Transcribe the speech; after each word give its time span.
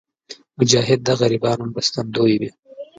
مجاهد 0.57 0.99
د 1.03 1.09
غریبانو 1.19 1.63
مرستندوی 1.73 2.35
وي. 2.41 2.49